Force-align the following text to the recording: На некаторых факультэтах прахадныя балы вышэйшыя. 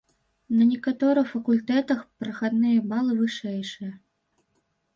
На 0.59 0.63
некаторых 0.69 1.25
факультэтах 1.33 2.01
прахадныя 2.23 2.79
балы 2.89 3.13
вышэйшыя. 3.21 3.93